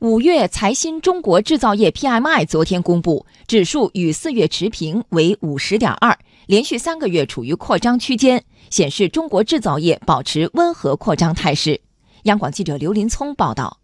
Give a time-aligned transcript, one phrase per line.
[0.00, 11.80] 五月财新中国制造业 PMI 昨天公布，指数与四月持平，为五十点二，连续三个月处于扩张区间，显示中国制造业保持温和扩张态势。
[12.24, 13.80] 央广记者刘林聪报道。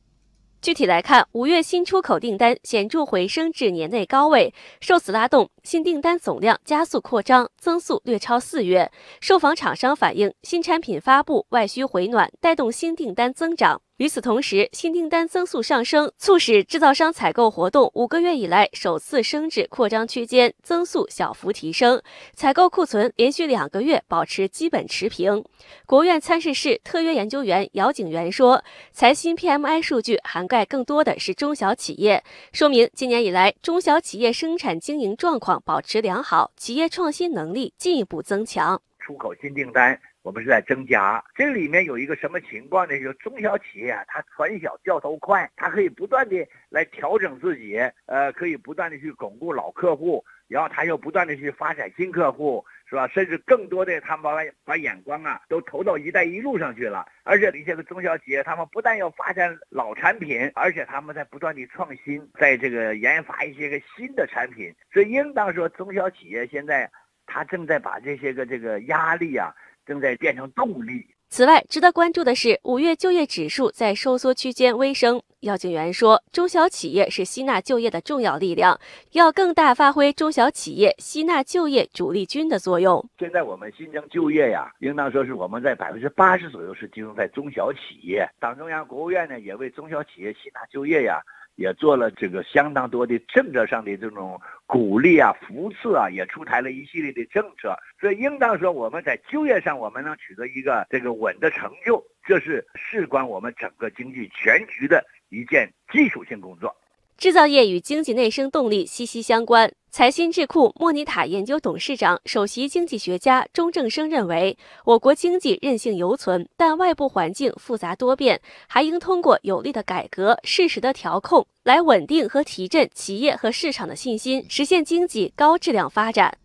[0.62, 8.89] 具体来看，五月新出口订单显著回升至年内高位，受此拉动，新订单总量加速扩张，增速略超四月。
[9.21, 13.83] 受访厂商反映，新产品发布、外需回暖，带动新订单增长。
[13.98, 22.02] 与此同时，新订单增速上升，促使制造商采购活动五个月以来首次升至扩张区间，增速小幅提升。
[22.35, 25.44] 采购库存连续两个月保持基本持平。
[25.86, 38.83] 国务院参事室特约研究员姚景元说：“财新 PMI 数据涵盖更多的是中小企业，说明今年以来中小企业生产经营状况保持良好，企业创新能力进一步增强。
[39.05, 42.98] 出口新订单。”我们是在增加，这里面有一个什么情况呢？
[42.98, 53.06] 就是中小企业啊，它船小掉头快，它可以不断的来调整自己，呃，可以不断的去巩固老客户，然后它又不断的去发展新客户，是吧？
[53.08, 57.06] 甚至更多的，他们把把眼光啊都投到“一带一路”上去了。
[57.22, 64.75] 而且一些个中小企业，他们不但要发展老产品，而且他们在不断的创新，在这个研发一些个新的产品。
[64.91, 66.91] 所以，应当说，中小企业现在
[67.34, 69.52] 它正在把这些个这个压力啊。
[69.86, 71.06] 正在变成动力。
[71.28, 75.20] 此外，值得关注的是，五月就业指数在收缩区间微升。
[75.41, 78.80] 姚景元说，中小企业是吸纳就业的重要力量，
[79.12, 83.06] 要更大发挥中小企业吸纳就业主力军的作用。
[83.18, 88.26] 现在我们新增就业呀，应当说是我们在百分之八十左右是集中在中小企业。
[88.41, 91.20] 党中央、国务院呢，也为中小企业吸纳就业呀。
[91.56, 106.74] 也做了这个相当多的政策上的这种鼓励啊、扶持啊，也出台了一系列的政策，所以应当说我们在就业上我们能取得一个这个稳的成就，这是事关我们整个经济全局的一件基础性工作。
[107.16, 109.72] 制造业与经济内生动力息息相关。
[109.97, 126.38] 财新智库莫尼塔研究董事长、首席经济学家钟正生认为，我国经济韧性犹存，但外部环境复杂多变，还应通过有力的改革、适时的调控，来稳定和提振企业和市场的信心，实现经济高质量发展。